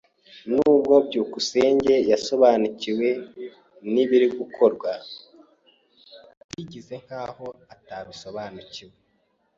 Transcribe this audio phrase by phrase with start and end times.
[0.53, 3.09] Nubwo byukusenge yasobanukiwe
[3.93, 4.91] nibiri gukorwa,
[6.53, 8.93] yigize nkaho atabisobanukiwe.